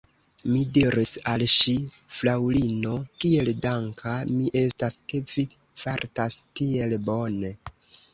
Mi 0.51 0.59
diris 0.75 1.09
al 1.31 1.41
ŝi: 1.55 1.73
«Fraŭlino, 2.19 2.93
kiel 3.25 3.51
danka 3.65 4.15
mi 4.31 4.49
estas, 4.63 4.97
ke 5.13 5.21
vi 5.35 5.45
fartas 5.83 6.39
tiel 6.61 6.97
bone!» 7.11 7.53